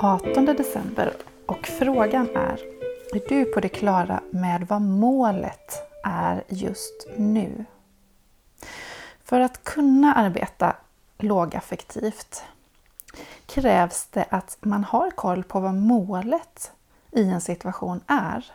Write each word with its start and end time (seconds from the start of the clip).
18 0.00 0.44
december 0.44 1.12
och 1.46 1.66
frågan 1.66 2.28
är 2.36 2.60
Är 3.14 3.28
du 3.28 3.44
på 3.44 3.60
det 3.60 3.68
klara 3.68 4.20
med 4.30 4.66
vad 4.68 4.82
målet 4.82 5.72
är 6.04 6.44
just 6.48 7.06
nu? 7.16 7.64
För 9.24 9.40
att 9.40 9.64
kunna 9.64 10.14
arbeta 10.14 10.76
lågaffektivt 11.18 12.44
krävs 13.46 14.06
det 14.06 14.26
att 14.30 14.56
man 14.60 14.84
har 14.84 15.10
koll 15.10 15.44
på 15.44 15.60
vad 15.60 15.74
målet 15.74 16.72
i 17.10 17.30
en 17.30 17.40
situation 17.40 18.00
är. 18.06 18.52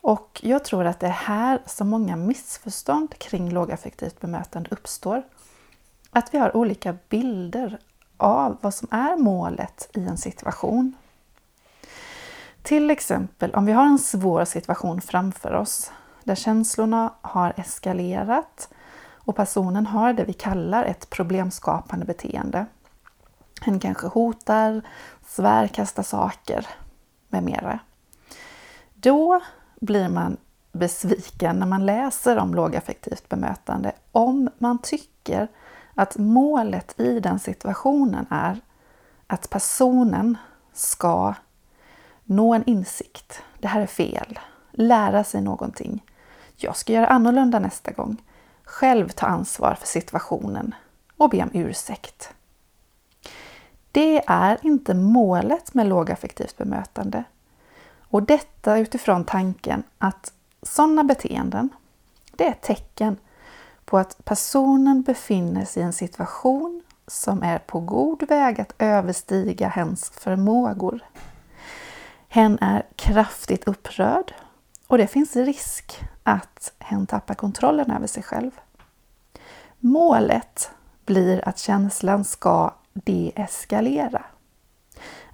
Och 0.00 0.40
jag 0.42 0.64
tror 0.64 0.84
att 0.84 1.00
det 1.00 1.06
är 1.06 1.10
här 1.10 1.62
som 1.66 1.88
många 1.88 2.16
missförstånd 2.16 3.18
kring 3.18 3.50
lågaffektivt 3.50 4.20
bemötande 4.20 4.70
uppstår. 4.72 5.22
Att 6.10 6.34
vi 6.34 6.38
har 6.38 6.56
olika 6.56 6.96
bilder 7.08 7.78
av 8.16 8.56
vad 8.60 8.74
som 8.74 8.88
är 8.90 9.16
målet 9.16 9.90
i 9.94 10.06
en 10.06 10.16
situation. 10.16 10.94
Till 12.62 12.90
exempel 12.90 13.54
om 13.54 13.66
vi 13.66 13.72
har 13.72 13.84
en 13.84 13.98
svår 13.98 14.44
situation 14.44 15.00
framför 15.00 15.52
oss 15.52 15.92
där 16.24 16.34
känslorna 16.34 17.12
har 17.20 17.52
eskalerat 17.56 18.68
och 19.24 19.36
personen 19.36 19.86
har 19.86 20.12
det 20.12 20.24
vi 20.24 20.32
kallar 20.32 20.84
ett 20.84 21.10
problemskapande 21.10 22.06
beteende. 22.06 22.66
Hen 23.60 23.80
kanske 23.80 24.06
hotar, 24.06 24.82
svär, 25.26 25.66
kastar 25.68 26.02
saker 26.02 26.66
med 27.28 27.42
mera. 27.42 27.78
Då 28.94 29.40
blir 29.80 30.08
man 30.08 30.36
besviken 30.72 31.56
när 31.56 31.66
man 31.66 31.86
läser 31.86 32.38
om 32.38 32.54
lågaffektivt 32.54 33.28
bemötande 33.28 33.92
om 34.12 34.50
man 34.58 34.78
tycker 34.78 35.48
att 35.94 36.16
målet 36.16 37.00
i 37.00 37.20
den 37.20 37.38
situationen 37.38 38.26
är 38.30 38.60
att 39.26 39.50
personen 39.50 40.38
ska 40.72 41.34
nå 42.24 42.54
en 42.54 42.64
insikt. 42.64 43.42
Det 43.58 43.68
här 43.68 43.80
är 43.80 43.86
fel. 43.86 44.38
Lära 44.70 45.24
sig 45.24 45.42
någonting. 45.42 46.04
Jag 46.56 46.76
ska 46.76 46.92
göra 46.92 47.06
annorlunda 47.06 47.58
nästa 47.58 47.92
gång. 47.92 48.16
Själv 48.64 49.08
ta 49.08 49.26
ansvar 49.26 49.74
för 49.74 49.86
situationen 49.86 50.74
och 51.16 51.30
be 51.30 51.42
om 51.42 51.50
ursäkt. 51.52 52.34
Det 53.92 54.22
är 54.26 54.58
inte 54.62 54.94
målet 54.94 55.74
med 55.74 55.86
lågaffektivt 55.86 56.56
bemötande. 56.56 57.24
Och 58.00 58.22
detta 58.22 58.78
utifrån 58.78 59.24
tanken 59.24 59.82
att 59.98 60.32
sådana 60.62 61.04
beteenden, 61.04 61.68
det 62.36 62.46
är 62.46 62.50
ett 62.50 62.62
tecken 62.62 63.16
på 63.92 63.98
att 63.98 64.24
personen 64.24 65.02
befinner 65.02 65.64
sig 65.64 65.82
i 65.82 65.86
en 65.86 65.92
situation 65.92 66.82
som 67.06 67.42
är 67.42 67.58
på 67.58 67.80
god 67.80 68.28
väg 68.28 68.60
att 68.60 68.74
överstiga 68.78 69.68
hens 69.68 70.10
förmågor. 70.10 71.00
Hen 72.28 72.58
är 72.60 72.86
kraftigt 72.96 73.64
upprörd 73.64 74.34
och 74.86 74.98
det 74.98 75.06
finns 75.06 75.36
risk 75.36 76.00
att 76.22 76.72
hen 76.78 77.06
tappar 77.06 77.34
kontrollen 77.34 77.90
över 77.90 78.06
sig 78.06 78.22
själv. 78.22 78.50
Målet 79.78 80.70
blir 81.06 81.48
att 81.48 81.58
känslan 81.58 82.24
ska 82.24 82.74
deeskalera. 82.92 84.24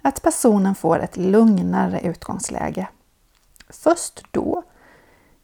Att 0.01 0.21
personen 0.21 0.75
får 0.75 0.99
ett 0.99 1.17
lugnare 1.17 1.99
utgångsläge. 1.99 2.87
Först 3.69 4.23
då 4.31 4.63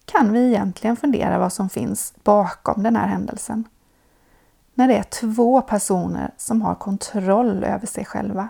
kan 0.06 0.32
vi 0.32 0.46
egentligen 0.46 0.96
fundera 0.96 1.38
vad 1.38 1.52
som 1.52 1.68
finns 1.68 2.14
bakom 2.22 2.82
den 2.82 2.96
här 2.96 3.06
händelsen. 3.06 3.64
När 4.74 4.88
det 4.88 4.96
är 4.96 5.02
två 5.02 5.62
personer 5.62 6.34
som 6.36 6.62
har 6.62 6.74
kontroll 6.74 7.64
över 7.64 7.86
sig 7.86 8.04
själva. 8.04 8.48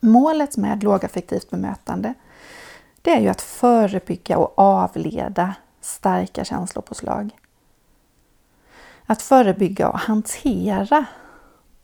Målet 0.00 0.56
med 0.56 0.82
lågaffektivt 0.82 1.50
bemötande 1.50 2.14
det 3.02 3.10
är 3.10 3.20
ju 3.20 3.28
att 3.28 3.42
förebygga 3.42 4.38
och 4.38 4.58
avleda 4.58 5.54
starka 5.80 6.44
känslopåslag. 6.44 7.38
Att 9.06 9.22
förebygga 9.22 9.88
och 9.88 9.98
hantera 9.98 11.04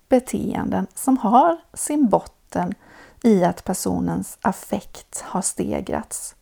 beteenden 0.08 0.86
som 0.94 1.18
har 1.18 1.58
sin 1.74 2.08
botten 2.08 2.74
i 3.22 3.44
att 3.44 3.64
personens 3.64 4.38
affekt 4.40 5.20
har 5.20 5.42
stegrats 5.42 6.34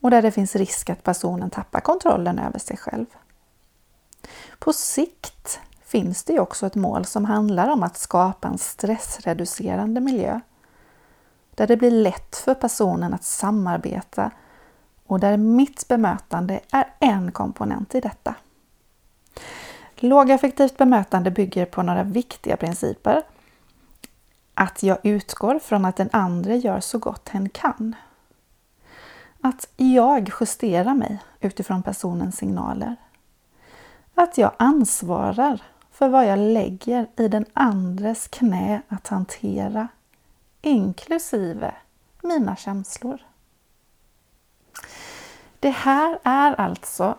och 0.00 0.10
där 0.10 0.22
det 0.22 0.30
finns 0.30 0.56
risk 0.56 0.90
att 0.90 1.02
personen 1.02 1.50
tappar 1.50 1.80
kontrollen 1.80 2.38
över 2.38 2.58
sig 2.58 2.76
själv. 2.76 3.06
På 4.58 4.72
sikt 4.72 5.60
finns 5.84 6.24
det 6.24 6.40
också 6.40 6.66
ett 6.66 6.74
mål 6.74 7.04
som 7.04 7.24
handlar 7.24 7.68
om 7.68 7.82
att 7.82 7.96
skapa 7.96 8.48
en 8.48 8.58
stressreducerande 8.58 10.00
miljö 10.00 10.40
där 11.54 11.66
det 11.66 11.76
blir 11.76 11.90
lätt 11.90 12.36
för 12.36 12.54
personen 12.54 13.14
att 13.14 13.24
samarbeta 13.24 14.30
och 15.06 15.20
där 15.20 15.36
mitt 15.36 15.88
bemötande 15.88 16.60
är 16.72 16.94
en 16.98 17.32
komponent 17.32 17.94
i 17.94 18.00
detta. 18.00 18.34
Lågaffektivt 19.96 20.76
bemötande 20.76 21.30
bygger 21.30 21.66
på 21.66 21.82
några 21.82 22.02
viktiga 22.02 22.56
principer. 22.56 23.22
Att 24.54 24.82
jag 24.82 24.98
utgår 25.02 25.58
från 25.58 25.84
att 25.84 25.96
den 25.96 26.08
andra 26.12 26.54
gör 26.54 26.80
så 26.80 26.98
gott 26.98 27.28
hen 27.28 27.48
kan. 27.48 27.94
Att 29.40 29.68
jag 29.76 30.30
justerar 30.40 30.94
mig 30.94 31.18
utifrån 31.40 31.82
personens 31.82 32.36
signaler. 32.36 32.96
Att 34.14 34.38
jag 34.38 34.52
ansvarar 34.56 35.62
för 35.90 36.08
vad 36.08 36.26
jag 36.26 36.38
lägger 36.38 37.06
i 37.16 37.28
den 37.28 37.46
andres 37.52 38.28
knä 38.28 38.82
att 38.88 39.08
hantera, 39.08 39.88
inklusive 40.62 41.74
mina 42.22 42.56
känslor. 42.56 43.20
Det 45.60 45.70
här 45.70 46.18
är 46.22 46.60
alltså 46.60 47.14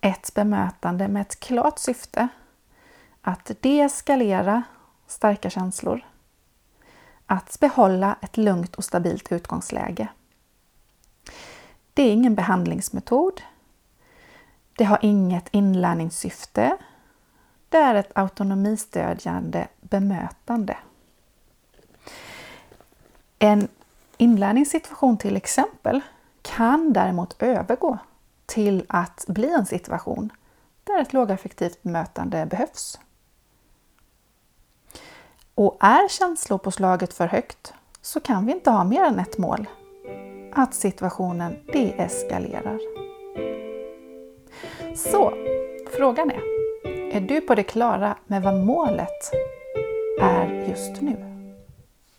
ett 0.00 0.34
bemötande 0.34 1.08
med 1.08 1.22
ett 1.22 1.40
klart 1.40 1.78
syfte 1.78 2.28
att 3.22 3.50
deeskalera 3.60 4.62
starka 5.06 5.50
känslor, 5.50 6.06
att 7.26 7.60
behålla 7.60 8.16
ett 8.20 8.36
lugnt 8.36 8.74
och 8.74 8.84
stabilt 8.84 9.32
utgångsläge. 9.32 10.08
Det 11.94 12.02
är 12.02 12.12
ingen 12.12 12.34
behandlingsmetod. 12.34 13.42
Det 14.76 14.84
har 14.84 14.98
inget 15.02 15.48
inlärningssyfte. 15.50 16.76
Det 17.68 17.78
är 17.78 17.94
ett 17.94 18.12
autonomistödjande 18.14 19.68
bemötande. 19.80 20.76
En 23.38 23.68
inlärningssituation 24.16 25.18
till 25.18 25.36
exempel 25.36 26.00
kan 26.42 26.92
däremot 26.92 27.42
övergå 27.42 27.98
till 28.46 28.84
att 28.88 29.24
bli 29.28 29.52
en 29.52 29.66
situation 29.66 30.32
där 30.84 31.00
ett 31.00 31.12
lågaffektivt 31.12 31.82
bemötande 31.82 32.46
behövs. 32.46 32.98
Och 35.54 35.76
är 35.80 36.08
känslopåslaget 36.08 37.14
för 37.14 37.26
högt 37.26 37.74
så 38.00 38.20
kan 38.20 38.46
vi 38.46 38.52
inte 38.52 38.70
ha 38.70 38.84
mer 38.84 39.04
än 39.04 39.18
ett 39.18 39.38
mål. 39.38 39.66
Att 40.54 40.74
situationen 40.74 41.56
deeskalerar. 41.72 42.78
Så, 44.94 45.32
frågan 45.96 46.30
är, 46.30 46.42
är 47.16 47.20
du 47.20 47.40
på 47.40 47.54
det 47.54 47.62
klara 47.62 48.16
med 48.26 48.42
vad 48.42 48.54
målet 48.54 49.32
är 50.20 50.68
just 50.68 51.00
nu? 51.00 51.31